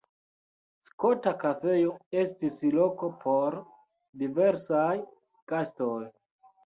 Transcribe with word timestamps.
Skota 0.87 1.33
Kafejo 1.43 1.91
estis 2.21 2.57
loko 2.77 3.11
por 3.25 3.59
diversaj 4.23 4.91
gastoj. 5.53 6.05